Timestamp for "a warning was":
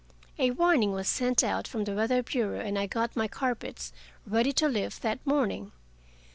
0.39-1.07